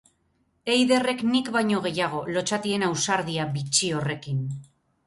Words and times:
Eiderrek 0.75 1.21
nik 1.33 1.51
baino 1.57 1.83
gehiago, 1.85 2.25
lotsatien 2.39 2.87
ausardia 2.89 3.47
bitxi 3.61 3.95
horrekin. 4.01 4.43